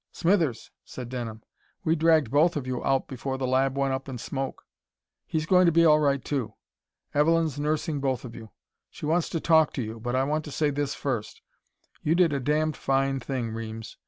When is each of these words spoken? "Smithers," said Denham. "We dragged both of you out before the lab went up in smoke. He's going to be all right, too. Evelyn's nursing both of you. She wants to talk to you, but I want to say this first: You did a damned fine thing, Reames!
"Smithers," 0.11 0.71
said 0.83 1.09
Denham. 1.09 1.43
"We 1.83 1.95
dragged 1.95 2.31
both 2.31 2.57
of 2.57 2.65
you 2.65 2.83
out 2.83 3.07
before 3.07 3.37
the 3.37 3.45
lab 3.45 3.77
went 3.77 3.93
up 3.93 4.09
in 4.09 4.17
smoke. 4.17 4.63
He's 5.27 5.45
going 5.45 5.67
to 5.67 5.71
be 5.71 5.85
all 5.85 5.99
right, 5.99 6.25
too. 6.25 6.55
Evelyn's 7.13 7.59
nursing 7.59 7.99
both 7.99 8.25
of 8.25 8.33
you. 8.33 8.49
She 8.89 9.05
wants 9.05 9.29
to 9.29 9.39
talk 9.39 9.73
to 9.73 9.83
you, 9.83 9.99
but 9.99 10.15
I 10.15 10.23
want 10.23 10.43
to 10.45 10.51
say 10.51 10.71
this 10.71 10.95
first: 10.95 11.43
You 12.01 12.15
did 12.15 12.33
a 12.33 12.39
damned 12.39 12.77
fine 12.77 13.19
thing, 13.19 13.51
Reames! 13.51 13.95